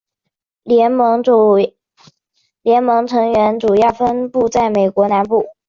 [0.63, 1.61] 联盟成
[3.31, 5.45] 员主要分布在美国南部。